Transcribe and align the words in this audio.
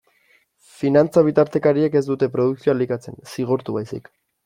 Finantza-bitartekariek 0.77 1.99
ez 2.01 2.03
dute 2.09 2.33
produkzioa 2.39 2.77
elikatzen, 2.79 3.25
zigortu 3.37 3.81
baizik. 3.81 4.15